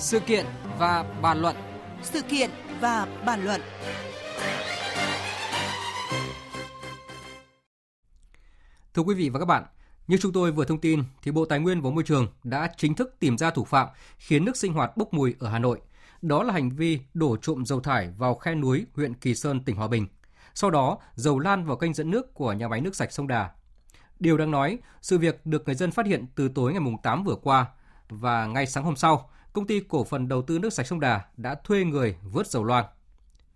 Sự 0.00 0.20
kiện 0.20 0.46
và 0.78 1.04
bàn 1.22 1.40
luận. 1.40 1.56
Sự 2.02 2.22
kiện 2.22 2.50
và 2.80 3.06
bàn 3.26 3.44
luận. 3.44 3.60
Thưa 8.94 9.02
quý 9.02 9.14
vị 9.14 9.28
và 9.28 9.38
các 9.38 9.44
bạn, 9.44 9.64
như 10.06 10.16
chúng 10.20 10.32
tôi 10.32 10.52
vừa 10.52 10.64
thông 10.64 10.80
tin 10.80 11.02
thì 11.22 11.30
Bộ 11.30 11.44
Tài 11.44 11.58
nguyên 11.58 11.80
và 11.80 11.90
Môi 11.90 12.02
trường 12.02 12.28
đã 12.44 12.70
chính 12.76 12.94
thức 12.94 13.16
tìm 13.18 13.38
ra 13.38 13.50
thủ 13.50 13.64
phạm 13.64 13.88
khiến 14.18 14.44
nước 14.44 14.56
sinh 14.56 14.72
hoạt 14.72 14.96
bốc 14.96 15.14
mùi 15.14 15.34
ở 15.38 15.48
Hà 15.48 15.58
Nội. 15.58 15.80
Đó 16.22 16.42
là 16.42 16.52
hành 16.52 16.70
vi 16.70 17.00
đổ 17.14 17.36
trộm 17.36 17.64
dầu 17.66 17.80
thải 17.80 18.10
vào 18.18 18.34
khe 18.34 18.54
núi 18.54 18.86
huyện 18.94 19.14
Kỳ 19.14 19.34
Sơn, 19.34 19.64
tỉnh 19.64 19.76
Hòa 19.76 19.88
Bình. 19.88 20.06
Sau 20.54 20.70
đó, 20.70 20.98
dầu 21.14 21.38
lan 21.38 21.64
vào 21.66 21.76
kênh 21.76 21.94
dẫn 21.94 22.10
nước 22.10 22.34
của 22.34 22.52
nhà 22.52 22.68
máy 22.68 22.80
nước 22.80 22.96
sạch 22.96 23.12
sông 23.12 23.28
Đà. 23.28 23.50
Điều 24.20 24.36
đáng 24.36 24.50
nói, 24.50 24.78
sự 25.02 25.18
việc 25.18 25.46
được 25.46 25.62
người 25.66 25.74
dân 25.74 25.90
phát 25.90 26.06
hiện 26.06 26.26
từ 26.34 26.48
tối 26.48 26.72
ngày 26.72 26.82
8 27.02 27.24
vừa 27.24 27.36
qua 27.42 27.66
và 28.08 28.46
ngay 28.46 28.66
sáng 28.66 28.84
hôm 28.84 28.96
sau, 28.96 29.30
công 29.52 29.66
ty 29.66 29.80
cổ 29.80 30.04
phần 30.04 30.28
đầu 30.28 30.42
tư 30.42 30.58
nước 30.58 30.72
sạch 30.72 30.86
sông 30.86 31.00
Đà 31.00 31.24
đã 31.36 31.54
thuê 31.64 31.84
người 31.84 32.16
vớt 32.22 32.46
dầu 32.46 32.64
loang. 32.64 32.84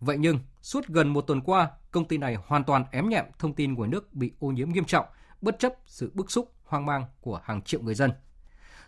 Vậy 0.00 0.16
nhưng, 0.18 0.38
suốt 0.62 0.86
gần 0.88 1.08
một 1.08 1.20
tuần 1.20 1.40
qua, 1.40 1.70
công 1.90 2.08
ty 2.08 2.18
này 2.18 2.36
hoàn 2.46 2.64
toàn 2.64 2.84
ém 2.90 3.08
nhẹm 3.08 3.24
thông 3.38 3.54
tin 3.54 3.74
nguồn 3.74 3.90
nước 3.90 4.14
bị 4.14 4.32
ô 4.38 4.48
nhiễm 4.48 4.68
nghiêm 4.68 4.84
trọng, 4.84 5.06
bất 5.40 5.58
chấp 5.58 5.72
sự 5.86 6.10
bức 6.14 6.30
xúc, 6.30 6.52
hoang 6.64 6.86
mang 6.86 7.04
của 7.20 7.40
hàng 7.44 7.62
triệu 7.62 7.80
người 7.82 7.94
dân. 7.94 8.10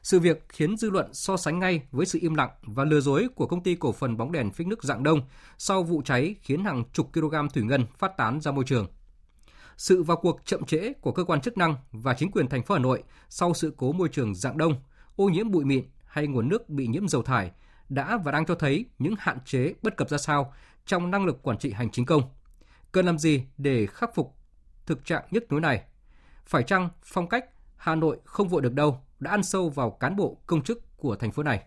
Sự 0.03 0.21
việc 0.21 0.45
khiến 0.49 0.77
dư 0.77 0.91
luận 0.91 1.15
so 1.15 1.37
sánh 1.37 1.59
ngay 1.59 1.83
với 1.91 2.07
sự 2.07 2.19
im 2.23 2.35
lặng 2.35 2.51
và 2.63 2.85
lừa 2.85 3.01
dối 3.01 3.29
của 3.35 3.47
công 3.47 3.63
ty 3.63 3.75
cổ 3.75 3.93
phần 3.93 4.17
bóng 4.17 4.33
đèn 4.33 4.51
phích 4.51 4.67
nước 4.67 4.85
Dạng 4.85 5.03
Đông 5.03 5.21
sau 5.59 5.83
vụ 5.83 6.03
cháy 6.05 6.35
khiến 6.43 6.65
hàng 6.65 6.85
chục 6.93 7.11
kg 7.13 7.35
thủy 7.55 7.63
ngân 7.63 7.87
phát 7.99 8.17
tán 8.17 8.41
ra 8.41 8.53
môi 8.53 8.65
trường. 8.65 8.87
Sự 9.77 10.03
vào 10.03 10.17
cuộc 10.17 10.41
chậm 10.45 10.65
trễ 10.65 10.93
của 10.93 11.13
cơ 11.13 11.25
quan 11.25 11.41
chức 11.41 11.59
năng 11.59 11.77
và 11.93 12.15
chính 12.15 12.31
quyền 12.31 12.49
thành 12.49 12.63
phố 12.63 12.75
Hà 12.75 12.81
Nội 12.81 13.03
sau 13.29 13.55
sự 13.55 13.75
cố 13.77 13.93
môi 13.93 14.09
trường 14.09 14.35
Dạng 14.35 14.59
Đông, 14.59 14.75
ô 15.17 15.29
nhiễm 15.29 15.51
bụi 15.51 15.65
mịn 15.65 15.85
hay 16.07 16.27
nguồn 16.27 16.49
nước 16.49 16.69
bị 16.69 16.87
nhiễm 16.87 17.09
dầu 17.09 17.23
thải 17.23 17.51
đã 17.89 18.17
và 18.17 18.33
đang 18.33 18.47
cho 18.47 18.55
thấy 18.55 18.85
những 18.99 19.15
hạn 19.19 19.39
chế 19.45 19.75
bất 19.83 19.97
cập 19.97 20.09
ra 20.09 20.19
sao 20.19 20.53
trong 20.87 21.11
năng 21.11 21.25
lực 21.25 21.43
quản 21.43 21.59
trị 21.59 21.73
hành 21.73 21.91
chính 21.91 22.07
công. 22.07 22.23
Cần 22.93 23.07
làm 23.07 23.19
gì 23.19 23.45
để 23.59 23.87
khắc 23.87 24.15
phục 24.15 24.37
thực 24.87 25.05
trạng 25.05 25.25
nhức 25.31 25.53
nhối 25.53 25.61
này? 25.61 25.83
Phải 26.47 26.63
chăng 26.63 26.89
phong 27.03 27.29
cách 27.29 27.45
Hà 27.77 27.95
Nội 27.95 28.19
không 28.25 28.49
vội 28.49 28.63
được 28.63 28.73
đâu 28.73 29.01
đã 29.21 29.31
ăn 29.31 29.43
sâu 29.43 29.69
vào 29.69 29.91
cán 29.91 30.17
bộ 30.17 30.39
công 30.47 30.63
chức 30.63 30.97
của 30.97 31.17
thành 31.17 31.33
phố 31.33 31.43
này? 31.43 31.63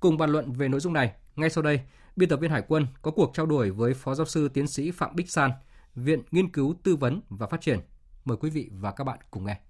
Cùng 0.00 0.16
bàn 0.16 0.30
luận 0.30 0.52
về 0.52 0.68
nội 0.68 0.80
dung 0.80 0.92
này, 0.92 1.12
ngay 1.36 1.50
sau 1.50 1.62
đây, 1.62 1.80
biên 2.16 2.28
tập 2.28 2.36
viên 2.36 2.50
Hải 2.50 2.62
quân 2.68 2.86
có 3.02 3.10
cuộc 3.10 3.30
trao 3.34 3.46
đổi 3.46 3.70
với 3.70 3.94
Phó 3.94 4.14
Giáo 4.14 4.26
sư 4.26 4.48
Tiến 4.48 4.66
sĩ 4.66 4.90
Phạm 4.90 5.16
Bích 5.16 5.30
San, 5.30 5.50
Viện 5.94 6.22
Nghiên 6.30 6.52
cứu 6.52 6.74
Tư 6.82 6.96
vấn 6.96 7.20
và 7.28 7.46
Phát 7.46 7.60
triển. 7.60 7.80
Mời 8.24 8.36
quý 8.36 8.50
vị 8.50 8.70
và 8.72 8.92
các 8.92 9.04
bạn 9.04 9.18
cùng 9.30 9.46
nghe. 9.46 9.60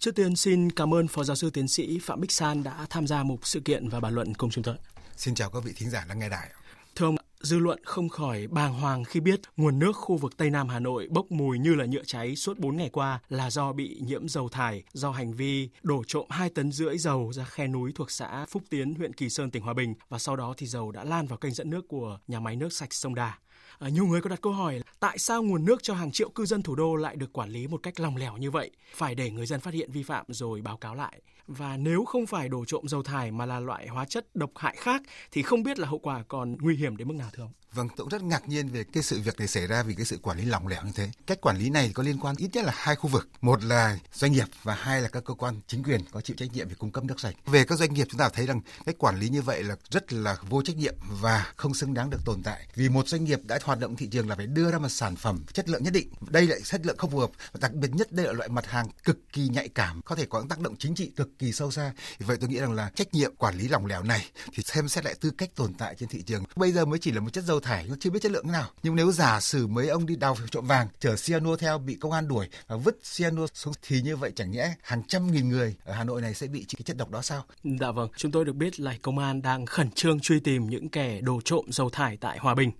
Trước 0.00 0.14
tiên 0.14 0.36
xin 0.36 0.70
cảm 0.70 0.94
ơn 0.94 1.08
Phó 1.08 1.24
Giáo 1.24 1.36
sư 1.36 1.50
Tiến 1.50 1.68
sĩ 1.68 1.98
Phạm 1.98 2.20
Bích 2.20 2.32
San 2.32 2.62
đã 2.62 2.86
tham 2.90 3.06
gia 3.06 3.22
một 3.22 3.46
sự 3.46 3.60
kiện 3.60 3.88
và 3.88 4.00
bàn 4.00 4.14
luận 4.14 4.34
cùng 4.34 4.50
chúng 4.50 4.64
tôi. 4.64 4.74
Xin 5.16 5.34
chào 5.34 5.50
các 5.50 5.64
vị 5.64 5.72
thính 5.76 5.90
giả 5.90 6.04
đang 6.08 6.18
nghe 6.18 6.28
đài. 6.28 6.50
Thưa 6.96 7.06
ông, 7.06 7.16
dư 7.40 7.58
luận 7.58 7.84
không 7.84 8.08
khỏi 8.08 8.46
bàng 8.46 8.74
hoàng 8.74 9.04
khi 9.04 9.20
biết 9.20 9.40
nguồn 9.56 9.78
nước 9.78 9.92
khu 9.92 10.16
vực 10.16 10.36
Tây 10.36 10.50
Nam 10.50 10.68
Hà 10.68 10.78
Nội 10.78 11.08
bốc 11.10 11.30
mùi 11.30 11.58
như 11.58 11.74
là 11.74 11.86
nhựa 11.86 12.04
cháy 12.06 12.36
suốt 12.36 12.58
4 12.58 12.76
ngày 12.76 12.88
qua 12.88 13.20
là 13.28 13.50
do 13.50 13.72
bị 13.72 14.00
nhiễm 14.02 14.28
dầu 14.28 14.48
thải 14.48 14.82
do 14.92 15.10
hành 15.10 15.32
vi 15.32 15.68
đổ 15.82 16.02
trộm 16.06 16.26
2 16.30 16.50
tấn 16.50 16.72
rưỡi 16.72 16.98
dầu 16.98 17.32
ra 17.32 17.44
khe 17.44 17.66
núi 17.66 17.92
thuộc 17.94 18.10
xã 18.10 18.46
Phúc 18.46 18.62
Tiến, 18.70 18.94
huyện 18.94 19.12
Kỳ 19.12 19.30
Sơn, 19.30 19.50
tỉnh 19.50 19.62
Hòa 19.62 19.74
Bình 19.74 19.94
và 20.08 20.18
sau 20.18 20.36
đó 20.36 20.54
thì 20.56 20.66
dầu 20.66 20.92
đã 20.92 21.04
lan 21.04 21.26
vào 21.26 21.38
kênh 21.38 21.54
dẫn 21.54 21.70
nước 21.70 21.88
của 21.88 22.18
nhà 22.28 22.40
máy 22.40 22.56
nước 22.56 22.72
sạch 22.72 22.94
sông 22.94 23.14
Đà. 23.14 23.38
À, 23.80 23.88
nhiều 23.88 24.06
người 24.06 24.20
có 24.20 24.30
đặt 24.30 24.40
câu 24.42 24.52
hỏi 24.52 24.80
tại 25.00 25.18
sao 25.18 25.42
nguồn 25.42 25.64
nước 25.64 25.82
cho 25.82 25.94
hàng 25.94 26.12
triệu 26.12 26.28
cư 26.28 26.46
dân 26.46 26.62
thủ 26.62 26.74
đô 26.74 26.94
lại 26.94 27.16
được 27.16 27.32
quản 27.32 27.50
lý 27.50 27.66
một 27.66 27.82
cách 27.82 28.00
lòng 28.00 28.16
lẻo 28.16 28.36
như 28.36 28.50
vậy, 28.50 28.70
phải 28.94 29.14
để 29.14 29.30
người 29.30 29.46
dân 29.46 29.60
phát 29.60 29.74
hiện 29.74 29.90
vi 29.92 30.02
phạm 30.02 30.24
rồi 30.28 30.60
báo 30.60 30.76
cáo 30.76 30.94
lại. 30.94 31.20
Và 31.58 31.76
nếu 31.76 32.04
không 32.04 32.26
phải 32.26 32.48
đổ 32.48 32.64
trộm 32.64 32.88
dầu 32.88 33.02
thải 33.02 33.30
mà 33.30 33.46
là 33.46 33.60
loại 33.60 33.88
hóa 33.88 34.04
chất 34.04 34.36
độc 34.36 34.50
hại 34.56 34.76
khác 34.78 35.02
thì 35.30 35.42
không 35.42 35.62
biết 35.62 35.78
là 35.78 35.88
hậu 35.88 35.98
quả 35.98 36.24
còn 36.28 36.56
nguy 36.60 36.76
hiểm 36.76 36.96
đến 36.96 37.08
mức 37.08 37.14
nào 37.14 37.30
thưa 37.32 37.42
ông? 37.42 37.52
Vâng, 37.72 37.88
tôi 37.88 37.96
cũng 37.96 38.08
rất 38.08 38.22
ngạc 38.22 38.48
nhiên 38.48 38.68
về 38.68 38.84
cái 38.84 39.02
sự 39.02 39.20
việc 39.20 39.38
này 39.38 39.48
xảy 39.48 39.66
ra 39.66 39.82
vì 39.82 39.94
cái 39.94 40.04
sự 40.04 40.18
quản 40.22 40.38
lý 40.38 40.44
lỏng 40.44 40.66
lẻo 40.66 40.82
như 40.84 40.92
thế. 40.94 41.10
Cách 41.26 41.40
quản 41.40 41.56
lý 41.56 41.70
này 41.70 41.90
có 41.94 42.02
liên 42.02 42.18
quan 42.18 42.36
ít 42.36 42.50
nhất 42.52 42.64
là 42.64 42.72
hai 42.76 42.96
khu 42.96 43.10
vực. 43.10 43.28
Một 43.40 43.64
là 43.64 43.98
doanh 44.12 44.32
nghiệp 44.32 44.46
và 44.62 44.74
hai 44.74 45.00
là 45.02 45.08
các 45.08 45.24
cơ 45.24 45.34
quan 45.34 45.60
chính 45.66 45.82
quyền 45.82 46.00
có 46.10 46.20
chịu 46.20 46.36
trách 46.36 46.52
nhiệm 46.52 46.68
về 46.68 46.74
cung 46.78 46.90
cấp 46.90 47.04
nước 47.04 47.20
sạch. 47.20 47.34
Về 47.46 47.64
các 47.64 47.78
doanh 47.78 47.94
nghiệp 47.94 48.06
chúng 48.10 48.18
ta 48.18 48.28
thấy 48.28 48.46
rằng 48.46 48.60
cách 48.86 48.98
quản 48.98 49.18
lý 49.18 49.28
như 49.28 49.42
vậy 49.42 49.62
là 49.62 49.76
rất 49.90 50.12
là 50.12 50.36
vô 50.48 50.62
trách 50.62 50.76
nhiệm 50.76 50.94
và 51.20 51.52
không 51.56 51.74
xứng 51.74 51.94
đáng 51.94 52.10
được 52.10 52.24
tồn 52.24 52.42
tại. 52.42 52.66
Vì 52.74 52.88
một 52.88 53.08
doanh 53.08 53.24
nghiệp 53.24 53.40
đã 53.44 53.58
hoạt 53.64 53.80
động 53.80 53.96
thị 53.96 54.06
trường 54.06 54.28
là 54.28 54.36
phải 54.36 54.46
đưa 54.46 54.70
ra 54.70 54.78
một 54.78 54.88
sản 54.88 55.16
phẩm 55.16 55.44
chất 55.52 55.68
lượng 55.68 55.82
nhất 55.82 55.92
định. 55.92 56.08
Đây 56.30 56.46
lại 56.46 56.60
chất 56.60 56.86
lượng 56.86 56.96
không 56.98 57.10
phù 57.10 57.18
hợp 57.18 57.30
và 57.52 57.58
đặc 57.60 57.72
biệt 57.72 57.90
nhất 57.94 58.12
đây 58.12 58.26
là 58.26 58.32
loại 58.32 58.48
mặt 58.48 58.66
hàng 58.66 58.86
cực 59.04 59.32
kỳ 59.32 59.48
nhạy 59.48 59.68
cảm, 59.68 60.02
có 60.02 60.16
thể 60.16 60.26
có 60.26 60.44
tác 60.48 60.60
động 60.60 60.76
chính 60.78 60.94
trị 60.94 61.12
cực 61.16 61.38
kỳ 61.40 61.52
sâu 61.52 61.70
xa. 61.70 61.92
Vì 62.18 62.26
vậy 62.26 62.36
tôi 62.40 62.48
nghĩ 62.48 62.58
rằng 62.58 62.72
là 62.72 62.90
trách 62.94 63.14
nhiệm 63.14 63.34
quản 63.36 63.58
lý 63.58 63.68
lỏng 63.68 63.86
lẻo 63.86 64.02
này 64.02 64.26
thì 64.52 64.62
xem 64.62 64.88
xét 64.88 65.04
lại 65.04 65.14
tư 65.20 65.30
cách 65.38 65.50
tồn 65.54 65.74
tại 65.74 65.94
trên 65.98 66.08
thị 66.08 66.22
trường. 66.22 66.44
Bây 66.56 66.72
giờ 66.72 66.84
mới 66.84 66.98
chỉ 66.98 67.10
là 67.10 67.20
một 67.20 67.32
chất 67.32 67.44
dầu 67.44 67.60
thải, 67.60 67.86
nó 67.88 67.94
chưa 68.00 68.10
biết 68.10 68.22
chất 68.22 68.32
lượng 68.32 68.44
thế 68.46 68.52
nào. 68.52 68.70
Nhưng 68.82 68.96
nếu 68.96 69.12
giả 69.12 69.40
sử 69.40 69.66
mấy 69.66 69.88
ông 69.88 70.06
đi 70.06 70.16
đào 70.16 70.36
trộm 70.50 70.66
vàng, 70.66 70.88
chở 71.00 71.16
cyanua 71.16 71.56
theo 71.56 71.78
bị 71.78 71.94
công 71.94 72.12
an 72.12 72.28
đuổi 72.28 72.48
và 72.66 72.76
vứt 72.76 72.98
cyanua 73.16 73.46
xuống 73.54 73.74
thì 73.82 74.02
như 74.02 74.16
vậy 74.16 74.32
chẳng 74.36 74.50
nhẽ 74.50 74.74
hàng 74.82 75.02
trăm 75.08 75.32
nghìn 75.32 75.48
người 75.48 75.74
ở 75.84 75.92
Hà 75.92 76.04
Nội 76.04 76.22
này 76.22 76.34
sẽ 76.34 76.46
bị 76.46 76.66
cái 76.76 76.82
chất 76.84 76.96
độc 76.96 77.10
đó 77.10 77.22
sao? 77.22 77.44
Dạ 77.80 77.90
vâng, 77.90 78.08
chúng 78.16 78.32
tôi 78.32 78.44
được 78.44 78.52
biết 78.52 78.80
là 78.80 78.94
công 79.02 79.18
an 79.18 79.42
đang 79.42 79.66
khẩn 79.66 79.90
trương 79.90 80.20
truy 80.20 80.40
tìm 80.40 80.70
những 80.70 80.88
kẻ 80.88 81.20
đổ 81.20 81.40
trộm 81.44 81.64
dầu 81.68 81.90
thải 81.90 82.16
tại 82.16 82.38
Hòa 82.38 82.54
Bình. 82.54 82.70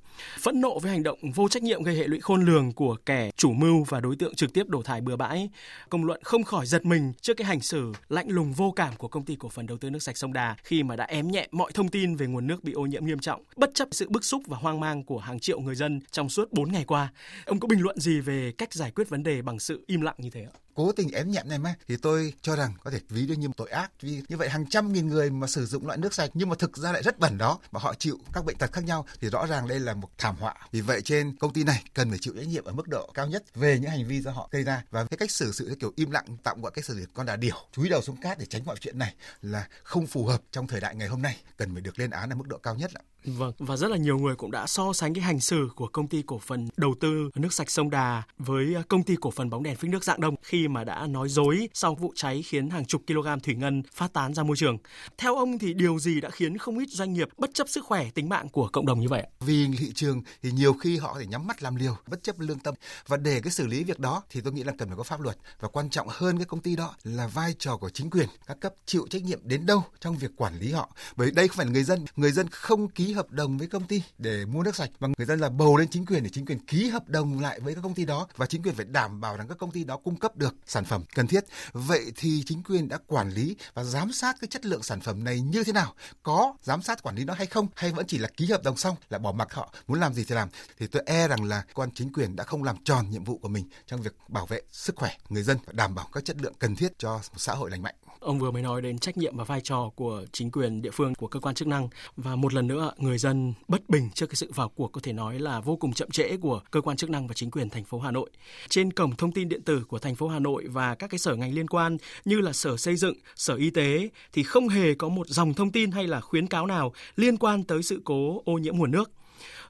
Phẫn 0.41 0.60
nộ 0.60 0.78
với 0.78 0.91
hành 0.91 1.03
động 1.03 1.19
vô 1.34 1.48
trách 1.48 1.62
nhiệm 1.62 1.82
gây 1.82 1.97
hệ 1.97 2.06
lụy 2.06 2.21
khôn 2.21 2.44
lường 2.44 2.72
của 2.72 2.97
kẻ 3.06 3.31
chủ 3.37 3.53
mưu 3.53 3.84
và 3.84 4.00
đối 4.00 4.16
tượng 4.16 4.34
trực 4.34 4.53
tiếp 4.53 4.69
đổ 4.69 4.82
thải 4.82 5.00
bừa 5.00 5.16
bãi, 5.16 5.50
công 5.88 6.04
luận 6.04 6.21
không 6.25 6.44
khỏi 6.44 6.66
giật 6.66 6.84
mình 6.84 7.12
trước 7.21 7.34
cái 7.37 7.47
hành 7.47 7.60
xử 7.60 7.92
lạnh 8.09 8.28
lùng 8.28 8.50
vô 8.53 8.72
cảm 8.77 8.97
của 8.97 9.09
công 9.09 9.25
ty 9.25 9.37
cổ 9.37 9.49
phần 9.49 9.66
đầu 9.66 9.78
tư 9.78 9.91
nước 9.91 10.03
sạch 10.03 10.16
sông 10.16 10.33
Đà 10.33 10.56
khi 10.65 10.83
mà 10.83 10.97
đã 10.97 11.05
ém 11.05 11.31
nhẹ 11.31 11.49
mọi 11.50 11.72
thông 11.72 11.88
tin 11.88 12.16
về 12.16 12.27
nguồn 12.27 12.47
nước 12.47 12.65
bị 12.65 12.72
ô 12.72 12.83
nhiễm 12.83 13.06
nghiêm 13.06 13.19
trọng, 13.19 13.43
bất 13.56 13.71
chấp 13.75 13.88
sự 13.91 14.09
bức 14.09 14.25
xúc 14.25 14.43
và 14.47 14.56
hoang 14.56 14.81
mang 14.81 15.03
của 15.03 15.19
hàng 15.19 15.41
triệu 15.41 15.61
người 15.61 15.75
dân 15.75 16.00
trong 16.11 16.28
suốt 16.28 16.53
4 16.53 16.72
ngày 16.72 16.84
qua. 16.84 17.12
Ông 17.44 17.60
có 17.60 17.69
bình 17.69 17.81
luận 17.81 18.00
gì 18.00 18.21
về 18.21 18.53
cách 18.59 18.75
giải 18.75 18.91
quyết 18.91 19.09
vấn 19.09 19.22
đề 19.22 19.43
bằng 19.43 19.59
sự 19.59 19.84
im 19.87 20.00
lặng 20.00 20.15
như 20.19 20.31
thế 20.31 20.43
ạ? 20.43 20.55
Cố 20.75 20.92
tình 20.92 21.10
ém 21.10 21.31
nhẹm 21.31 21.48
này 21.48 21.58
mà, 21.58 21.75
thì 21.88 21.97
tôi 21.97 22.32
cho 22.42 22.56
rằng 22.56 22.75
có 22.84 22.91
thể 22.91 23.00
ví 23.08 23.26
được 23.26 23.34
như 23.34 23.48
một 23.48 23.56
tội 23.56 23.70
ác. 23.70 23.91
Vì 24.00 24.22
như 24.28 24.36
vậy 24.36 24.48
hàng 24.48 24.66
trăm 24.70 24.92
nghìn 24.92 25.08
người 25.08 25.31
mà 25.31 25.47
sử 25.47 25.66
dụng 25.66 25.86
loại 25.86 25.98
nước 25.98 26.14
sạch 26.14 26.31
nhưng 26.34 26.48
mà 26.48 26.54
thực 26.58 26.76
ra 26.76 26.92
lại 26.92 27.03
rất 27.03 27.19
bẩn 27.19 27.38
đó 27.38 27.58
và 27.70 27.81
họ 27.81 27.94
chịu 27.94 28.19
các 28.32 28.44
bệnh 28.44 28.56
tật 28.56 28.72
khác 28.72 28.84
nhau, 28.84 29.06
thì 29.20 29.28
rõ 29.28 29.47
ràng 29.47 29.69
đây 29.69 29.80
là 29.80 29.94
một 29.94 30.09
thảm 30.19 30.36
họa. 30.36 30.54
Vì 30.72 30.80
vậy 30.80 31.03
trên 31.03 31.36
công 31.36 31.53
ty 31.53 31.64
này 31.64 31.84
cần 31.94 32.10
phải 32.10 32.19
chịu 32.19 32.34
trách 32.36 32.48
nhiệm 32.48 32.64
ở 32.64 32.72
mức 32.72 32.88
độ 32.88 33.10
cao 33.14 33.26
nhất 33.26 33.54
về 33.54 33.78
những 33.78 33.91
hành 33.91 34.06
vi 34.06 34.20
do 34.20 34.30
họ 34.30 34.48
gây 34.53 34.64
ra. 34.64 34.84
Và 34.91 35.04
cái 35.04 35.19
cách 35.19 35.30
xử 35.30 35.53
sự 35.53 35.76
kiểu 35.80 35.92
im 35.97 36.10
lặng, 36.10 36.36
tạm 36.42 36.62
gọi 36.62 36.72
cách 36.75 36.84
xử 36.84 36.94
sự 37.00 37.06
con 37.14 37.26
đà 37.26 37.36
điểu, 37.36 37.56
chúi 37.72 37.88
đầu 37.88 38.03
xuống 38.03 38.16
cát 38.16 38.38
để 38.38 38.47
tránh 38.47 38.64
mọi 38.64 38.76
chuyện 38.80 38.98
này 38.98 39.14
là 39.42 39.69
không 39.82 40.06
phù 40.06 40.26
hợp 40.26 40.42
trong 40.50 40.66
thời 40.66 40.80
đại 40.80 40.94
ngày 40.94 41.09
hôm 41.09 41.22
nay, 41.22 41.36
cần 41.56 41.72
phải 41.72 41.80
được 41.80 41.98
lên 41.98 42.10
án 42.10 42.30
ở 42.30 42.36
mức 42.36 42.48
độ 42.48 42.59
cao 42.59 42.75
nhất 42.75 42.91
ạ. 42.94 43.03
Vâng, 43.25 43.53
và 43.58 43.76
rất 43.76 43.91
là 43.91 43.97
nhiều 43.97 44.19
người 44.19 44.36
cũng 44.36 44.50
đã 44.50 44.66
so 44.66 44.92
sánh 44.92 45.14
cái 45.14 45.25
hành 45.25 45.41
xử 45.41 45.69
của 45.76 45.86
công 45.86 46.08
ty 46.08 46.22
cổ 46.26 46.38
phần 46.38 46.69
đầu 46.76 46.94
tư 47.00 47.31
nước 47.34 47.53
sạch 47.53 47.70
sông 47.70 47.91
Đà 47.91 48.22
với 48.38 48.76
công 48.88 49.03
ty 49.03 49.16
cổ 49.20 49.31
phần 49.31 49.50
bóng 49.50 49.62
đèn 49.62 49.76
phích 49.76 49.91
nước 49.91 50.04
Dạng 50.04 50.20
Đông 50.20 50.34
khi 50.42 50.69
mà 50.69 50.84
đã 50.84 51.06
nói 51.06 51.28
dối 51.28 51.69
sau 51.75 51.94
vụ 51.94 52.12
cháy 52.16 52.42
khiến 52.42 52.70
hàng 52.70 52.84
chục 52.84 53.03
kg 53.06 53.26
thủy 53.42 53.54
ngân 53.54 53.82
phát 53.94 54.12
tán 54.12 54.34
ra 54.34 54.42
môi 54.42 54.56
trường. 54.56 54.78
Theo 55.19 55.36
ông 55.36 55.59
thì 55.59 55.75
điều 55.75 55.98
gì 55.98 56.20
đã 56.20 56.30
khiến 56.30 56.59
không 56.59 56.78
ít 56.78 56.88
doanh 56.91 57.12
nghiệp 57.12 57.28
bất 57.38 57.50
chấp 57.54 57.69
sức 57.69 57.84
khỏe 57.84 58.10
tính 58.14 58.28
mạng 58.28 58.48
của 58.48 58.69
cộng 58.72 58.86
đồng 58.86 59.00
như 59.00 59.09
vậy? 59.09 59.26
Vì 59.41 59.66
thị 59.78 59.92
trường 59.94 60.22
thì 60.42 60.53
nhiều 60.53 60.72
khi 60.72 60.97
họ 60.97 61.12
có 61.12 61.20
thể 61.20 61.26
nhắm 61.26 61.47
mắt 61.47 61.62
làm 61.62 61.76
liều, 61.76 61.97
bất 62.06 62.22
chấp 62.22 62.41
lương 62.41 62.59
tâm 62.59 62.75
và 63.06 63.16
để 63.16 63.41
cái 63.41 63.53
xử 63.53 63.66
lý 63.66 63.84
việc 63.84 63.98
đó 63.98 64.22
thì 64.30 64.41
tôi 64.41 64.53
nghĩ 64.53 64.62
là 64.62 64.72
cần 64.78 64.88
phải 64.88 64.97
có 64.97 65.03
pháp 65.03 65.20
luật 65.20 65.36
và 65.60 65.69
quan 65.69 65.91
trọng 65.91 66.09
hơn 66.10 66.38
cái 66.38 66.47
công 66.47 66.60
ty 66.60 66.76
đó 66.76 66.94
là 67.04 67.26
vai 67.26 67.54
trò 67.59 67.76
của 67.76 67.91
chính 67.91 68.10
quyền 68.10 68.28
các 68.47 68.60
cấp 68.60 68.75
chịu 68.86 69.06
trách 69.10 69.22
nhiệm 69.22 69.41
đến 69.42 69.66
đâu 69.66 69.84
trong 70.00 70.16
việc 70.16 70.30
quản 70.36 70.59
lý 70.59 70.72
họ. 70.72 70.91
Bởi 71.16 71.30
đây 71.30 71.48
không 71.48 71.56
phải 71.56 71.66
là 71.66 71.72
người 71.72 71.84
dân, 71.84 72.04
người 72.16 72.32
dân 72.32 72.48
không 72.48 72.88
ký 73.10 73.15
hợp 73.15 73.31
đồng 73.31 73.59
với 73.59 73.66
công 73.66 73.84
ty 73.84 74.03
để 74.19 74.44
mua 74.44 74.62
nước 74.62 74.76
sạch 74.76 74.91
và 74.98 75.09
người 75.09 75.26
dân 75.26 75.41
là 75.41 75.48
bầu 75.48 75.76
lên 75.76 75.88
chính 75.88 76.06
quyền 76.06 76.22
để 76.22 76.31
chính 76.32 76.47
quyền 76.47 76.59
ký 76.59 76.88
hợp 76.88 77.09
đồng 77.09 77.41
lại 77.41 77.60
với 77.60 77.75
các 77.75 77.81
công 77.81 77.94
ty 77.94 78.04
đó 78.04 78.26
và 78.37 78.47
chính 78.47 78.62
quyền 78.62 78.75
phải 78.75 78.84
đảm 78.84 79.21
bảo 79.21 79.37
rằng 79.37 79.48
các 79.48 79.59
công 79.59 79.71
ty 79.71 79.84
đó 79.84 79.97
cung 79.97 80.16
cấp 80.16 80.37
được 80.37 80.54
sản 80.66 80.84
phẩm 80.84 81.03
cần 81.15 81.26
thiết. 81.26 81.44
Vậy 81.72 82.12
thì 82.16 82.43
chính 82.47 82.62
quyền 82.62 82.88
đã 82.88 82.98
quản 83.06 83.30
lý 83.30 83.57
và 83.74 83.84
giám 83.84 84.12
sát 84.12 84.36
cái 84.41 84.48
chất 84.48 84.66
lượng 84.66 84.83
sản 84.83 85.01
phẩm 85.01 85.24
này 85.24 85.41
như 85.41 85.65
thế 85.65 85.72
nào? 85.72 85.95
Có 86.22 86.54
giám 86.62 86.83
sát 86.83 87.03
quản 87.03 87.16
lý 87.16 87.24
nó 87.24 87.34
hay 87.34 87.47
không? 87.47 87.66
Hay 87.74 87.92
vẫn 87.92 88.07
chỉ 88.07 88.18
là 88.18 88.28
ký 88.36 88.47
hợp 88.47 88.62
đồng 88.62 88.77
xong, 88.77 88.97
là 89.09 89.18
bỏ 89.18 89.33
mặc 89.33 89.54
họ, 89.54 89.74
muốn 89.89 90.01
làm 90.01 90.15
gì 90.15 90.24
thì 90.24 90.34
làm? 90.34 90.48
Thì 90.78 90.86
tôi 90.86 91.03
e 91.07 91.28
rằng 91.28 91.45
là 91.45 91.62
quan 91.74 91.91
chính 91.95 92.12
quyền 92.12 92.36
đã 92.36 92.45
không 92.45 92.65
làm 92.65 92.77
tròn 92.84 93.10
nhiệm 93.10 93.24
vụ 93.24 93.39
của 93.39 93.48
mình 93.48 93.65
trong 93.86 94.03
việc 94.03 94.15
bảo 94.28 94.47
vệ 94.47 94.60
sức 94.71 94.97
khỏe 94.97 95.10
người 95.28 95.42
dân 95.42 95.59
và 95.66 95.72
đảm 95.77 95.95
bảo 95.95 96.09
các 96.12 96.24
chất 96.24 96.36
lượng 96.42 96.54
cần 96.59 96.77
thiết 96.77 96.98
cho 96.98 97.12
một 97.12 97.39
xã 97.39 97.54
hội 97.54 97.71
lành 97.71 97.83
mạnh. 97.83 97.95
Ông 98.21 98.39
vừa 98.39 98.51
mới 98.51 98.62
nói 98.62 98.83
đến 98.83 98.98
trách 98.98 99.16
nhiệm 99.16 99.36
và 99.36 99.45
vai 99.45 99.60
trò 99.65 99.91
của 99.97 100.24
chính 100.33 100.51
quyền 100.51 100.83
địa 100.83 100.91
phương, 100.91 101.15
của 101.15 101.27
cơ 101.27 101.41
quan 101.41 101.54
chức 101.54 101.68
năng 101.68 101.89
và 102.16 102.36
một 102.36 102.54
lần 102.54 102.66
nữa 102.66 102.92
người 103.02 103.18
dân 103.18 103.52
bất 103.68 103.88
bình 103.88 104.08
trước 104.14 104.26
cái 104.26 104.36
sự 104.36 104.50
vào 104.54 104.68
cuộc 104.68 104.92
có 104.92 105.00
thể 105.04 105.12
nói 105.12 105.38
là 105.38 105.60
vô 105.60 105.76
cùng 105.76 105.92
chậm 105.92 106.10
trễ 106.10 106.36
của 106.36 106.60
cơ 106.70 106.80
quan 106.80 106.97
chức 106.97 107.10
năng 107.10 107.26
và 107.26 107.34
chính 107.34 107.50
quyền 107.50 107.70
thành 107.70 107.84
phố 107.84 107.98
Hà 107.98 108.10
Nội. 108.10 108.30
Trên 108.68 108.92
cổng 108.92 109.16
thông 109.16 109.32
tin 109.32 109.48
điện 109.48 109.62
tử 109.62 109.84
của 109.88 109.98
thành 109.98 110.14
phố 110.14 110.28
Hà 110.28 110.38
Nội 110.38 110.66
và 110.66 110.94
các 110.94 111.10
cái 111.10 111.18
sở 111.18 111.34
ngành 111.34 111.54
liên 111.54 111.68
quan 111.68 111.97
như 112.24 112.41
là 112.41 112.52
Sở 112.52 112.76
Xây 112.76 112.97
dựng, 112.97 113.14
Sở 113.36 113.54
Y 113.54 113.70
tế 113.70 114.08
thì 114.32 114.42
không 114.42 114.68
hề 114.68 114.94
có 114.94 115.08
một 115.08 115.28
dòng 115.28 115.54
thông 115.54 115.72
tin 115.72 115.91
hay 115.91 116.06
là 116.06 116.20
khuyến 116.20 116.47
cáo 116.47 116.66
nào 116.66 116.92
liên 117.16 117.36
quan 117.36 117.64
tới 117.64 117.82
sự 117.82 118.00
cố 118.04 118.42
ô 118.44 118.52
nhiễm 118.52 118.76
nguồn 118.76 118.91
nước. 118.91 119.10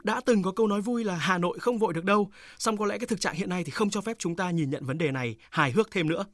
Đã 0.03 0.21
từng 0.27 0.43
có 0.43 0.53
câu 0.53 0.67
nói 0.67 0.81
vui 0.81 1.05
là 1.05 1.15
Hà 1.15 1.39
Nội 1.39 1.59
không 1.59 1.79
vội 1.79 1.93
được 1.93 2.05
đâu, 2.05 2.31
song 2.59 2.77
có 2.77 2.87
lẽ 2.87 2.99
cái 2.99 3.07
thực 3.07 3.21
trạng 3.21 3.35
hiện 3.35 3.49
nay 3.49 3.65
thì 3.65 3.71
không 3.71 3.91
cho 3.91 4.01
phép 4.01 4.17
chúng 4.19 4.37
ta 4.37 4.51
nhìn 4.51 4.71
nhận 4.71 4.87
vấn 4.87 4.99
đề 4.99 5.11
này 5.11 5.37
hài 5.51 5.73
hước 5.73 5.91
thêm 5.91 6.09
nữa. 6.09 6.25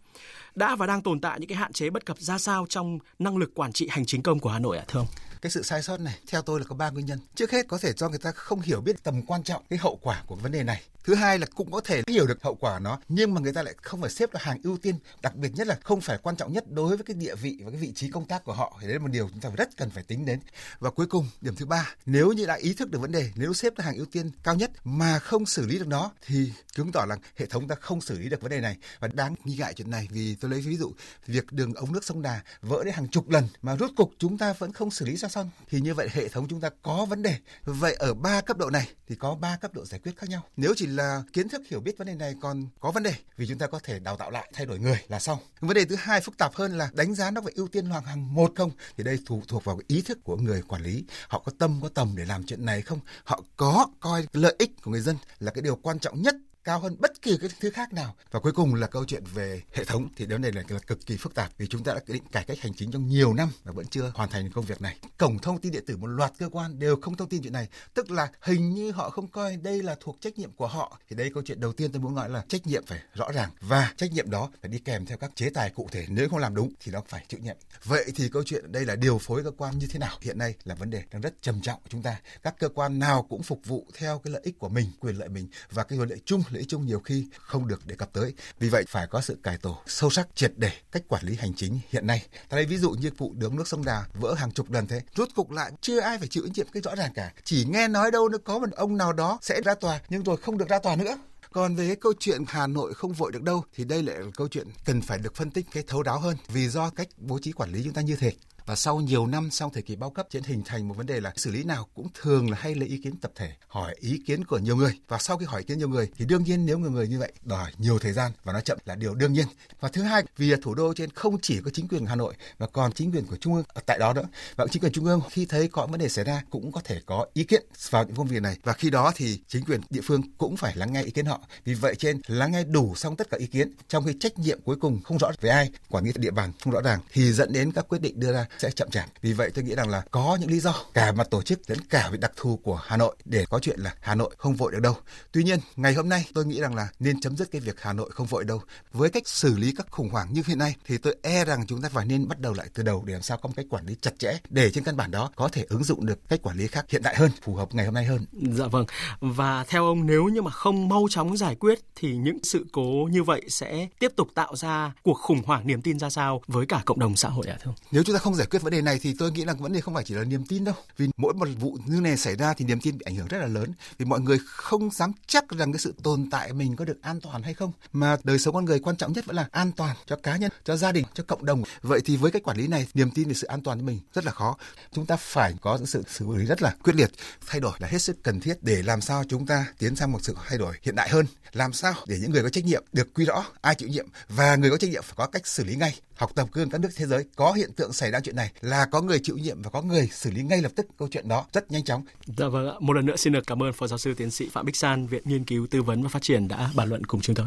Đã 0.55 0.77
và 0.77 0.87
đang 0.87 1.03
tồn 1.03 1.21
tại 1.21 1.41
những 1.41 1.49
cái 1.49 1.59
hạn 1.59 1.73
chế 1.73 1.91
bất 1.91 2.07
cập 2.07 2.19
ra 2.19 2.39
sao 2.39 2.67
trong 2.69 2.99
năng 3.19 3.37
lực 3.37 3.55
quản 3.55 3.73
trị 3.73 3.89
hành 3.91 4.07
chính 4.07 4.23
công 4.23 4.39
của 4.39 4.51
Hà 4.51 4.59
Nội 4.59 4.79
ạ 4.79 4.85
thưa 4.89 5.01
ông? 5.01 5.07
Cái 5.47 5.51
sự 5.51 5.63
sai 5.63 5.83
sót 5.83 6.01
này, 6.01 6.19
theo 6.27 6.43
tôi 6.43 6.61
là 6.61 6.67
có 6.69 6.77
ba 6.77 6.91
nguyên 6.91 7.07
nhân. 7.07 7.19
Trước 7.35 7.51
hết 7.51 7.69
có 7.69 7.79
thể 7.79 7.93
do 7.93 8.09
người 8.09 8.19
ta 8.19 8.33
không 8.33 8.61
hiểu 8.61 8.81
biết 8.81 9.03
tầm 9.03 9.23
quan 9.23 9.43
trọng 9.43 9.63
cái 9.71 9.79
hậu 9.79 9.99
quả 10.03 10.23
của 10.27 10.35
vấn 10.35 10.53
đề 10.53 10.63
này 10.63 10.83
thứ 11.07 11.15
hai 11.15 11.39
là 11.39 11.47
cũng 11.55 11.71
có 11.71 11.81
thể 11.81 12.03
hiểu 12.07 12.27
được 12.27 12.43
hậu 12.43 12.55
quả 12.55 12.79
nó, 12.79 13.01
nhưng 13.09 13.35
mà 13.35 13.41
người 13.41 13.53
ta 13.53 13.63
lại 13.63 13.75
không 13.83 14.01
phải 14.01 14.11
xếp 14.11 14.35
là 14.35 14.41
hàng 14.43 14.59
ưu 14.63 14.79
tiên, 14.79 14.99
đặc 15.23 15.37
biệt 15.37 15.51
nhất 15.55 15.67
là 15.67 15.79
không 15.83 16.01
phải 16.01 16.19
quan 16.23 16.37
trọng 16.37 16.53
nhất 16.53 16.65
đối 16.71 16.97
với 16.97 17.05
cái 17.05 17.15
địa 17.15 17.35
vị 17.35 17.59
và 17.65 17.71
cái 17.71 17.81
vị 17.81 17.93
trí 17.95 18.11
công 18.11 18.25
tác 18.25 18.45
của 18.45 18.53
họ, 18.53 18.79
thì 18.81 18.87
đấy 18.87 18.97
là 18.97 19.03
một 19.03 19.09
điều 19.13 19.29
chúng 19.29 19.41
ta 19.41 19.51
rất 19.57 19.77
cần 19.77 19.91
phải 19.91 20.03
tính 20.03 20.27
đến. 20.27 20.41
Và 20.79 20.91
cuối 20.91 21.07
cùng, 21.07 21.29
điểm 21.41 21.57
thứ 21.57 21.67
ba, 21.67 21.95
nếu 22.07 22.33
như 22.33 22.47
đã 22.47 22.55
ý 22.55 22.75
thức 22.75 22.91
được 22.91 22.99
vấn 22.99 23.13
đề, 23.13 23.31
nếu 23.35 23.55
xếp 23.55 23.73
là 23.77 23.85
hàng 23.85 23.97
ưu 23.97 24.07
tiên 24.07 24.31
cao 24.43 24.55
nhất 24.55 24.71
mà 24.85 25.19
không 25.19 25.47
xử 25.47 25.67
lý 25.67 25.79
được 25.79 25.89
nó, 25.89 26.11
thì 26.27 26.53
chứng 26.75 26.93
tỏ 26.93 27.05
là 27.09 27.17
hệ 27.37 27.47
thống 27.47 27.69
ta 27.69 27.75
không 27.75 28.01
xử 28.01 28.19
lý 28.19 28.29
được 28.29 28.41
vấn 28.41 28.51
đề 28.51 28.61
này. 28.61 28.77
Và 29.01 29.09
đáng 29.09 29.35
nghi 29.45 29.57
ngại 29.57 29.75
chuyện 29.75 29.91
này 29.91 30.09
vì 30.11 30.35
tôi 30.35 30.51
lấy 30.51 30.61
ví 30.61 30.77
dụ, 30.77 30.93
việc 31.27 31.53
đường 31.53 31.75
ống 31.75 31.93
nước 31.93 32.05
sông 32.05 32.23
Đà 32.23 32.41
vỡ 32.61 32.85
đến 32.85 32.95
hàng 32.95 33.09
chục 33.09 33.31
lần 33.31 33.49
mà 33.63 33.77
rốt 33.77 33.91
cục 33.97 34.11
chúng 34.19 34.39
ta 34.39 34.53
vẫn 34.53 34.73
không 34.73 34.91
xử 34.91 35.05
lý 35.05 35.17
ra 35.17 35.29
xong, 35.29 35.51
thì 35.69 35.81
như 35.81 35.95
vậy 35.95 36.09
hệ 36.13 36.29
thống 36.29 36.49
chúng 36.49 36.61
ta 36.61 36.71
có 36.83 37.05
vấn 37.05 37.23
đề. 37.23 37.37
Vậy 37.65 37.95
ở 37.95 38.15
ba 38.15 38.41
cấp 38.41 38.59
độ 38.59 38.71
này 38.71 38.89
thì 39.09 39.15
có 39.15 39.35
ba 39.35 39.57
cấp 39.57 39.75
độ 39.75 39.85
giải 39.85 40.01
quyết 40.05 40.17
khác 40.17 40.31
nhau. 40.31 40.43
Nếu 40.57 40.75
chỉ 40.77 40.87
là 40.97 41.23
kiến 41.33 41.49
thức 41.49 41.63
hiểu 41.69 41.81
biết 41.81 41.99
vấn 41.99 42.07
đề 42.07 42.15
này 42.15 42.35
còn 42.41 42.67
có 42.81 42.91
vấn 42.91 43.03
đề 43.03 43.15
vì 43.37 43.47
chúng 43.47 43.59
ta 43.59 43.67
có 43.67 43.79
thể 43.83 43.99
đào 43.99 44.17
tạo 44.17 44.31
lại, 44.31 44.51
thay 44.55 44.67
đổi 44.67 44.79
người 44.79 44.99
là 45.09 45.19
xong. 45.19 45.39
Vấn 45.61 45.75
đề 45.75 45.85
thứ 45.85 45.97
hai 45.99 46.21
phức 46.21 46.39
tạp 46.39 46.55
hơn 46.55 46.79
là 46.79 46.91
đánh 46.93 47.15
giá 47.15 47.31
nó 47.31 47.41
phải 47.41 47.53
ưu 47.57 47.69
tiên 47.69 47.87
hoàng 47.87 48.05
hàng 48.05 48.35
một 48.35 48.53
không? 48.57 48.71
Thì 48.97 49.05
đây 49.05 49.19
thuộc 49.27 49.49
thuộc 49.49 49.65
vào 49.65 49.77
cái 49.77 49.85
ý 49.89 50.03
thức 50.03 50.19
của 50.25 50.37
người 50.37 50.63
quản 50.63 50.83
lý. 50.83 51.05
Họ 51.29 51.39
có 51.39 51.53
tâm 51.59 51.81
có 51.83 51.89
tầm 51.89 52.15
để 52.17 52.25
làm 52.25 52.45
chuyện 52.45 52.65
này 52.65 52.83
không? 52.83 52.99
Họ 53.25 53.43
có 53.57 53.87
coi 54.01 54.27
lợi 54.33 54.55
ích 54.59 54.71
của 54.83 54.91
người 54.91 55.01
dân 55.01 55.17
là 55.39 55.53
cái 55.53 55.63
điều 55.63 55.77
quan 55.77 55.99
trọng 55.99 56.23
nhất 56.23 56.35
cao 56.67 56.79
hơn 56.79 56.97
bất 56.99 57.23
kỳ 57.23 57.39
cái 57.41 57.51
thứ 57.61 57.71
khác 57.71 57.93
nào. 57.93 58.15
Và 58.31 58.41
cuối 58.41 58.53
cùng 58.53 58.75
là 58.75 58.87
câu 58.87 59.05
chuyện 59.05 59.25
về 59.35 59.63
hệ 59.73 59.85
thống. 59.85 60.09
Thì 60.17 60.27
điều 60.27 60.39
này 60.39 60.53
là, 60.53 60.63
là 60.69 60.79
cực 60.79 61.07
kỳ 61.07 61.17
phức 61.17 61.35
tạp 61.35 61.51
vì 61.59 61.67
chúng 61.67 61.85
ta 61.85 61.95
đã 61.95 62.01
định 62.07 62.23
cải 62.33 62.45
cách 62.45 62.59
hành 62.61 62.75
chính 62.75 62.91
trong 62.91 63.09
nhiều 63.09 63.35
năm 63.35 63.49
mà 63.65 63.73
vẫn 63.73 63.87
chưa 63.87 64.13
hoàn 64.15 64.31
thành 64.31 64.51
công 64.51 64.65
việc 64.65 64.81
này. 64.81 64.97
Cổng 65.19 65.39
thông 65.39 65.61
tin 65.61 65.73
điện 65.73 65.85
tử 65.87 65.97
một 65.97 66.07
loạt 66.07 66.33
cơ 66.39 66.49
quan 66.49 66.79
đều 66.79 66.97
không 66.97 67.17
thông 67.17 67.29
tin 67.29 67.43
chuyện 67.43 67.53
này. 67.53 67.69
Tức 67.95 68.11
là 68.11 68.29
hình 68.43 68.75
như 68.75 68.91
họ 68.91 69.11
không 69.11 69.29
coi 69.29 69.57
đây 69.57 69.83
là 69.83 69.97
thuộc 70.01 70.17
trách 70.21 70.39
nhiệm 70.39 70.53
của 70.53 70.67
họ. 70.67 71.01
Thì 71.09 71.17
đây 71.17 71.31
câu 71.35 71.43
chuyện 71.47 71.61
đầu 71.61 71.73
tiên 71.73 71.93
tôi 71.93 72.03
muốn 72.03 72.15
nói 72.15 72.31
là 72.31 72.45
trách 72.49 72.67
nhiệm 72.67 72.87
phải 72.87 73.01
rõ 73.15 73.33
ràng. 73.33 73.51
Và 73.61 73.93
trách 73.97 74.13
nhiệm 74.13 74.31
đó 74.31 74.51
phải 74.63 74.71
đi 74.71 74.79
kèm 74.79 75.07
theo 75.07 75.19
các 75.19 75.31
chế 75.35 75.51
tài 75.51 75.71
cụ 75.71 75.89
thể. 75.93 76.07
Nếu 76.09 76.29
không 76.29 76.39
làm 76.39 76.55
đúng 76.55 76.73
thì 76.81 76.93
nó 76.93 77.03
phải 77.09 77.25
chịu 77.29 77.41
nhiệm 77.41 77.57
vậy 77.85 78.13
thì 78.17 78.29
câu 78.29 78.43
chuyện 78.47 78.73
đây 78.73 78.85
là 78.85 78.97
điều 78.97 79.19
phối 79.19 79.45
cơ 79.45 79.51
quan 79.51 79.79
như 79.79 79.87
thế 79.87 79.99
nào? 79.99 80.17
Hiện 80.21 80.39
nay 80.39 80.55
là 80.65 80.75
vấn 80.75 80.91
đề 80.91 81.03
đang 81.11 81.23
rất 81.23 81.43
trầm 81.43 81.61
trọng 81.61 81.81
của 81.83 81.89
chúng 81.89 82.03
ta. 82.03 82.21
Các 82.43 82.59
cơ 82.59 82.69
quan 82.69 82.99
nào 82.99 83.27
cũng 83.29 83.43
phục 83.43 83.61
vụ 83.65 83.87
theo 83.95 84.19
cái 84.19 84.33
lợi 84.33 84.43
ích 84.45 84.59
của 84.59 84.69
mình 84.69 84.87
quyền 85.01 85.17
lợi 85.17 85.29
mình 85.29 85.49
và 85.71 85.85
cái 85.85 85.99
lợi 85.99 86.21
chung 86.25 86.43
lợi 86.57 86.61
ích 86.61 86.69
chung 86.69 86.87
nhiều 86.87 87.01
khi 87.01 87.27
không 87.41 87.69
được 87.69 87.87
đề 87.87 87.95
cập 87.95 88.13
tới. 88.13 88.35
Vì 88.59 88.69
vậy 88.69 88.85
phải 88.89 89.07
có 89.07 89.21
sự 89.21 89.37
cải 89.43 89.59
tổ 89.59 89.79
sâu 89.87 90.11
sắc 90.11 90.29
triệt 90.35 90.53
để 90.57 90.71
cách 90.93 91.03
quản 91.09 91.25
lý 91.25 91.35
hành 91.37 91.55
chính 91.55 91.79
hiện 91.89 92.07
nay. 92.07 92.27
Ta 92.49 92.57
lấy 92.57 92.67
ví 92.67 92.77
dụ 92.77 92.91
như 92.91 93.11
vụ 93.19 93.33
đường 93.35 93.57
nước 93.57 93.69
sông 93.69 93.85
Đà 93.85 94.05
vỡ 94.15 94.35
hàng 94.35 94.53
chục 94.53 94.71
lần 94.71 94.87
thế, 94.87 95.01
rút 95.17 95.29
cục 95.35 95.51
lại 95.51 95.73
chưa 95.81 96.01
ai 96.01 96.19
phải 96.19 96.29
chịu 96.29 96.43
trách 96.47 96.53
nhiệm 96.57 96.67
cái 96.73 96.83
rõ 96.83 96.95
ràng 96.95 97.13
cả. 97.15 97.33
Chỉ 97.45 97.65
nghe 97.65 97.89
nói 97.89 98.11
đâu 98.11 98.29
nó 98.29 98.39
có 98.39 98.59
một 98.59 98.71
ông 98.73 98.97
nào 98.97 99.13
đó 99.13 99.39
sẽ 99.43 99.61
ra 99.65 99.75
tòa 99.75 100.01
nhưng 100.09 100.23
rồi 100.23 100.37
không 100.37 100.59
được 100.59 100.69
ra 100.69 100.79
tòa 100.79 100.97
nữa. 100.97 101.19
Còn 101.53 101.77
về 101.77 101.87
cái 101.87 101.97
câu 101.97 102.13
chuyện 102.19 102.45
Hà 102.47 102.67
Nội 102.67 102.95
không 102.95 103.13
vội 103.13 103.33
được 103.33 103.43
đâu 103.43 103.65
thì 103.75 103.85
đây 103.85 104.03
lại 104.03 104.19
là 104.19 104.27
câu 104.37 104.49
chuyện 104.49 104.69
cần 104.85 105.03
phải 105.03 105.19
được 105.19 105.35
phân 105.35 105.51
tích 105.51 105.67
cái 105.73 105.83
thấu 105.87 106.03
đáo 106.03 106.21
hơn 106.21 106.37
vì 106.49 106.69
do 106.69 106.91
cách 106.91 107.09
bố 107.17 107.39
trí 107.39 107.53
quản 107.53 107.73
lý 107.73 107.85
chúng 107.85 107.93
ta 107.93 108.01
như 108.01 108.17
thế 108.17 108.33
và 108.67 108.77
sau 108.77 109.01
nhiều 109.01 109.27
năm, 109.27 109.49
sau 109.51 109.71
thời 109.75 109.83
kỳ 109.83 109.97
bao 109.97 110.11
cấp 110.11 110.27
trên 110.31 110.43
hình 110.43 110.63
thành 110.65 110.89
một 110.89 110.95
vấn 110.97 111.07
đề 111.07 111.21
là 111.21 111.33
xử 111.37 111.51
lý 111.51 111.65
nào 111.65 111.89
cũng 111.95 112.09
thường 112.23 112.51
là 112.51 112.57
hay 112.61 112.75
lấy 112.75 112.89
ý 112.89 112.99
kiến 112.99 113.17
tập 113.17 113.33
thể, 113.35 113.53
hỏi 113.69 113.95
ý 114.01 114.21
kiến 114.27 114.45
của 114.45 114.59
nhiều 114.59 114.77
người. 114.77 114.99
Và 115.09 115.19
sau 115.19 115.39
khi 115.39 115.47
hỏi 115.47 115.61
ý 115.61 115.65
kiến 115.65 115.79
nhiều 115.79 115.89
người 115.89 116.09
thì 116.17 116.25
đương 116.25 116.45
nhiên 116.45 116.67
nếu 116.67 116.79
người 116.79 116.91
người 116.91 117.09
như 117.09 117.19
vậy 117.19 117.33
đòi 117.43 117.73
nhiều 117.79 117.99
thời 117.99 118.13
gian 118.13 118.33
và 118.45 118.53
nó 118.53 118.61
chậm 118.61 118.79
là 118.85 118.95
điều 118.95 119.15
đương 119.15 119.33
nhiên. 119.33 119.47
Và 119.81 119.89
thứ 119.89 120.03
hai, 120.03 120.25
vì 120.37 120.55
thủ 120.63 120.75
đô 120.75 120.95
trên 120.95 121.11
không 121.11 121.39
chỉ 121.43 121.61
có 121.65 121.71
chính 121.75 121.89
quyền 121.89 122.07
Hà 122.07 122.15
Nội 122.15 122.35
mà 122.59 122.67
còn 122.67 122.93
chính 122.93 123.13
quyền 123.13 123.27
của 123.27 123.37
trung 123.37 123.55
ương 123.55 123.65
ở 123.69 123.81
tại 123.87 123.99
đó 123.99 124.13
nữa. 124.13 124.29
Và 124.57 124.67
chính 124.71 124.83
quyền 124.83 124.93
trung 124.93 125.05
ương 125.05 125.21
khi 125.31 125.47
thấy 125.47 125.69
có 125.69 125.87
vấn 125.87 126.01
đề 126.01 126.09
xảy 126.09 126.25
ra 126.25 126.43
cũng 126.51 126.73
có 126.73 126.81
thể 126.85 127.01
có 127.07 127.27
ý 127.35 127.45
kiến 127.45 127.63
vào 127.91 128.05
những 128.05 128.17
công 128.17 128.27
việc 128.27 128.43
này. 128.43 128.57
Và 128.63 128.73
khi 128.73 128.91
đó 128.91 129.13
thì 129.17 129.41
chính 129.49 129.65
quyền 129.65 129.81
địa 129.91 130.01
phương 130.05 130.23
cũng 130.39 130.57
phải 130.57 130.77
lắng 130.77 130.93
nghe 130.93 131.03
ý 131.03 131.11
kiến 131.11 131.27
họ. 131.27 131.41
Vì 131.65 131.75
vậy 131.75 131.95
trên, 131.99 132.21
lắng 132.27 132.53
nghe 132.53 132.65
đủ 132.65 132.95
xong 132.95 133.17
tất 133.17 133.31
cả 133.31 133.37
ý 133.37 133.47
kiến, 133.47 133.73
trong 133.89 134.05
khi 134.07 134.13
trách 134.21 134.39
nhiệm 134.39 134.61
cuối 134.61 134.77
cùng 134.81 135.03
không 135.03 135.19
rõ 135.19 135.31
về 135.41 135.51
ai, 135.51 135.71
quản 135.89 136.05
lý 136.05 136.13
địa 136.17 136.31
bàn 136.31 136.53
không 136.65 136.73
rõ 136.73 136.81
ràng 136.81 137.01
thì 137.13 137.33
dẫn 137.33 137.53
đến 137.53 137.73
các 137.73 137.89
quyết 137.89 138.01
định 138.01 138.21
đưa 138.21 138.33
ra 138.33 138.47
sẽ 138.59 138.71
chậm 138.71 138.91
chạp. 138.91 139.07
Vì 139.23 139.33
vậy 139.33 139.51
tôi 139.55 139.65
nghĩ 139.65 139.75
rằng 139.75 139.89
là 139.89 140.03
có 140.11 140.39
những 140.41 140.51
lý 140.51 140.61
do 140.61 140.75
cả 140.95 141.13
mặt 141.13 141.27
tổ 141.31 141.43
chức 141.43 141.61
lẫn 141.67 141.79
cả 141.91 142.09
về 142.13 142.19
đặc 142.19 142.33
thù 142.37 142.61
của 142.63 142.81
Hà 142.85 142.97
Nội 142.97 143.17
để 143.25 143.47
có 143.51 143.59
chuyện 143.59 143.81
là 143.81 143.95
Hà 144.01 144.15
Nội 144.15 144.35
không 144.39 144.55
vội 144.55 144.73
được 144.73 144.81
đâu. 144.81 144.97
Tuy 145.33 145.45
nhiên 145.45 145.59
ngày 145.77 145.95
hôm 145.95 146.09
nay 146.09 146.25
tôi 146.35 146.47
nghĩ 146.47 146.61
rằng 146.61 146.75
là 146.75 146.89
nên 146.99 147.21
chấm 147.21 147.37
dứt 147.37 147.51
cái 147.51 147.61
việc 147.61 147.81
Hà 147.81 147.93
Nội 147.93 148.11
không 148.11 148.27
vội 148.27 148.45
đâu. 148.45 148.63
Với 148.93 149.11
cách 149.11 149.29
xử 149.29 149.57
lý 149.57 149.73
các 149.77 149.87
khủng 149.91 150.09
hoảng 150.09 150.33
như 150.33 150.43
hiện 150.47 150.59
nay 150.59 150.75
thì 150.87 150.99
tôi 150.99 151.17
e 151.23 151.45
rằng 151.45 151.67
chúng 151.67 151.83
ta 151.83 151.89
phải 151.89 152.07
nên 152.07 152.29
bắt 152.29 152.41
đầu 152.41 152.53
lại 152.53 152.67
từ 152.75 152.83
đầu 152.83 153.05
để 153.05 153.13
làm 153.13 153.23
sao 153.23 153.39
có 153.39 153.47
một 153.47 153.53
cách 153.57 153.67
quản 153.71 153.87
lý 153.87 153.97
chặt 154.01 154.19
chẽ 154.19 154.39
để 154.51 154.71
trên 154.71 154.85
căn 154.85 154.97
bản 154.97 155.11
đó 155.11 155.31
có 155.37 155.49
thể 155.49 155.65
ứng 155.69 155.85
dụng 155.85 156.07
được 156.07 156.29
cách 156.29 156.43
quản 156.43 156.57
lý 156.57 156.67
khác 156.67 156.85
hiện 156.89 157.03
đại 157.03 157.17
hơn, 157.17 157.31
phù 157.43 157.55
hợp 157.55 157.75
ngày 157.75 157.85
hôm 157.85 157.95
nay 157.95 158.05
hơn. 158.05 158.25
Dạ 158.33 158.67
vâng. 158.67 158.87
Và 159.21 159.65
theo 159.65 159.87
ông 159.87 160.07
nếu 160.07 160.25
như 160.25 160.43
mà 160.43 160.51
không 160.51 160.89
mau 160.89 161.07
chóng 161.11 161.37
giải 161.37 161.55
quyết 161.55 161.79
thì 161.97 162.17
những 162.17 162.39
sự 162.43 162.67
cố 162.73 163.09
như 163.11 163.23
vậy 163.23 163.43
sẽ 163.49 163.89
tiếp 163.99 164.13
tục 164.17 164.29
tạo 164.35 164.57
ra 164.57 164.93
cuộc 165.03 165.19
khủng 165.21 165.43
hoảng 165.47 165.67
niềm 165.67 165.83
tin 165.83 165.99
ra 165.99 166.11
sao 166.11 166.43
với 166.47 166.67
cả 166.67 166.83
cộng 166.85 166.99
đồng 166.99 167.17
xã 167.17 167.29
hội 167.29 167.47
ạ 167.47 167.57
thưa 167.63 167.71
ông? 167.71 167.75
Nếu 167.91 168.03
chúng 168.03 168.17
ta 168.17 168.21
không 168.21 168.35
giải 168.35 168.46
quyết 168.47 168.63
vấn 168.63 168.73
đề 168.73 168.83
này 168.83 168.99
thì 169.03 169.15
tôi 169.19 169.33
nghĩ 169.33 169.45
là 169.45 169.53
vấn 169.53 169.73
đề 169.73 169.81
không 169.81 169.95
phải 169.95 170.05
chỉ 170.05 170.15
là 170.15 170.25
niềm 170.25 170.45
tin 170.45 170.65
đâu. 170.65 170.75
Vì 170.97 171.09
mỗi 171.17 171.35
một 171.35 171.49
vụ 171.61 171.79
như 171.87 172.01
này 172.01 172.17
xảy 172.17 172.37
ra 172.37 172.55
thì 172.55 172.65
niềm 172.65 172.81
tin 172.81 172.99
bị 172.99 173.03
ảnh 173.05 173.15
hưởng 173.15 173.27
rất 173.27 173.39
là 173.39 173.47
lớn. 173.47 173.73
Vì 173.99 174.05
mọi 174.05 174.21
người 174.21 174.39
không 174.47 174.91
dám 174.91 175.13
chắc 175.27 175.49
rằng 175.49 175.73
cái 175.73 175.81
sự 175.81 175.95
tồn 176.03 176.31
tại 176.31 176.53
mình 176.53 176.77
có 176.77 176.85
được 176.85 177.03
an 177.03 177.21
toàn 177.21 177.43
hay 177.43 177.55
không. 177.55 177.73
Mà 177.93 178.17
đời 178.25 178.39
sống 178.39 178.55
con 178.55 178.65
người 178.65 178.81
quan 178.81 178.97
trọng 178.97 179.13
nhất 179.13 179.27
vẫn 179.27 179.37
là 179.37 179.49
an 179.51 179.73
toàn 179.73 179.97
cho 180.07 180.17
cá 180.17 180.37
nhân, 180.37 180.51
cho 180.65 180.77
gia 180.77 180.93
đình, 180.93 181.05
cho 181.15 181.25
cộng 181.27 181.45
đồng. 181.45 181.63
Vậy 181.83 182.01
thì 182.05 182.17
với 182.17 182.31
cách 182.31 182.43
quản 182.43 182.57
lý 182.57 182.67
này, 182.67 182.87
niềm 182.95 183.11
tin 183.11 183.29
về 183.29 183.35
sự 183.35 183.47
an 183.47 183.63
toàn 183.63 183.79
của 183.79 183.85
mình 183.85 184.01
rất 184.15 184.25
là 184.25 184.33
khó. 184.33 184.57
Chúng 184.93 185.07
ta 185.07 185.17
phải 185.17 185.55
có 185.61 185.77
những 185.77 185.87
sự 185.87 186.03
xử 186.09 186.37
lý 186.37 186.45
rất 186.45 186.63
là 186.63 186.75
quyết 186.83 186.97
liệt, 186.97 187.11
thay 187.47 187.61
đổi 187.61 187.73
là 187.79 187.89
hết 187.89 187.99
sức 187.99 188.23
cần 188.23 188.41
thiết 188.41 188.55
để 188.63 188.83
làm 188.83 189.01
sao 189.01 189.25
chúng 189.29 189.47
ta 189.47 189.67
tiến 189.79 189.97
sang 189.97 190.13
một 190.13 190.19
sự 190.23 190.35
thay 190.49 190.59
đổi 190.59 190.75
hiện 190.83 190.95
đại 190.95 191.09
hơn. 191.09 191.27
Làm 191.53 191.73
sao 191.73 191.95
để 192.07 192.19
những 192.21 192.31
người 192.31 192.43
có 192.43 192.49
trách 192.49 192.65
nhiệm 192.65 192.85
được 192.93 193.15
quy 193.15 193.25
rõ, 193.25 193.45
ai 193.61 193.75
chịu 193.75 193.89
nhiệm 193.89 194.07
và 194.29 194.57
người 194.57 194.71
có 194.71 194.77
trách 194.77 194.91
nhiệm 194.91 195.03
phải 195.03 195.15
có 195.17 195.27
cách 195.27 195.47
xử 195.47 195.65
lý 195.65 195.77
ngay 195.77 196.01
học 196.17 196.35
tập 196.35 196.49
gương 196.53 196.71
các 196.71 196.81
nước 196.81 196.89
thế 196.97 197.07
giới 197.07 197.25
có 197.37 197.53
hiện 197.53 197.73
tượng 197.77 197.93
xảy 197.93 198.11
ra 198.11 198.21
chuyện 198.21 198.37
này 198.37 198.53
là 198.61 198.87
có 198.91 199.03
người 199.03 199.19
chịu 199.23 199.39
nhiệm 199.39 199.63
và 199.63 199.71
có 199.71 199.83
người 199.83 200.09
xử 200.13 200.31
lý 200.31 200.43
ngay 200.43 200.63
lập 200.63 200.73
tức 200.77 200.87
câu 200.99 201.09
chuyện 201.11 201.29
đó 201.29 201.45
rất 201.53 201.71
nhanh 201.71 201.85
chóng. 201.85 202.05
Dạ 202.27 202.49
vâng 202.49 202.69
ạ. 202.69 202.75
Một 202.81 202.93
lần 202.93 203.07
nữa 203.07 203.17
xin 203.17 203.33
được 203.33 203.47
cảm 203.47 203.63
ơn 203.63 203.73
Phó 203.73 203.87
Giáo 203.87 203.99
sư 203.99 204.15
Tiến 204.15 204.31
sĩ 204.31 204.49
Phạm 204.49 204.67
Bích 204.67 204.77
San, 204.77 205.07
Viện 205.07 205.23
Nghiên 205.25 205.45
cứu 205.45 205.67
Tư 205.71 205.83
vấn 205.83 206.03
và 206.03 206.09
Phát 206.09 206.23
triển 206.23 206.49
đã 206.49 206.71
bàn 206.75 206.89
luận 206.89 207.05
cùng 207.05 207.21
chúng 207.21 207.37
tôi. 207.37 207.47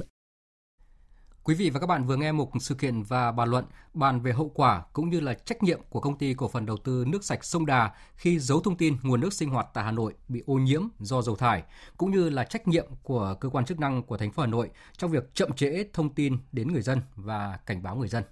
Quý 1.43 1.55
vị 1.55 1.69
và 1.69 1.79
các 1.79 1.87
bạn 1.87 2.05
vừa 2.05 2.15
nghe 2.15 2.31
một 2.31 2.51
sự 2.59 2.75
kiện 2.75 3.03
và 3.03 3.31
bàn 3.31 3.49
luận 3.49 3.65
bàn 3.93 4.21
về 4.21 4.33
hậu 4.33 4.51
quả 4.55 4.83
cũng 4.93 5.09
như 5.09 5.19
là 5.19 5.33
trách 5.33 5.63
nhiệm 5.63 5.79
của 5.89 5.99
công 5.99 6.17
ty 6.17 6.33
cổ 6.33 6.47
phần 6.47 6.65
đầu 6.65 6.77
tư 6.77 7.05
nước 7.07 7.23
sạch 7.23 7.45
sông 7.45 7.65
Đà 7.65 7.91
khi 8.15 8.39
giấu 8.39 8.61
thông 8.61 8.77
tin 8.77 8.97
nguồn 9.03 9.21
nước 9.21 9.33
sinh 9.33 9.49
hoạt 9.49 9.67
tại 9.73 9.83
Hà 9.83 9.91
Nội 9.91 10.13
bị 10.27 10.43
ô 10.45 10.53
nhiễm 10.53 10.81
do 10.99 11.21
dầu 11.21 11.35
thải, 11.35 11.63
cũng 11.97 12.11
như 12.11 12.29
là 12.29 12.43
trách 12.43 12.67
nhiệm 12.67 12.87
của 13.03 13.35
cơ 13.39 13.49
quan 13.49 13.65
chức 13.65 13.79
năng 13.79 14.03
của 14.03 14.17
thành 14.17 14.31
phố 14.31 14.43
Hà 14.43 14.47
Nội 14.47 14.69
trong 14.97 15.11
việc 15.11 15.35
chậm 15.35 15.53
trễ 15.53 15.85
thông 15.93 16.13
tin 16.13 16.37
đến 16.51 16.73
người 16.73 16.81
dân 16.81 17.01
và 17.15 17.59
cảnh 17.65 17.83
báo 17.83 17.95
người 17.95 18.07
dân. 18.07 18.23